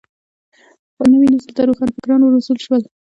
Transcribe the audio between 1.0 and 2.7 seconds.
نوي نسل ته روښان فکران وروزل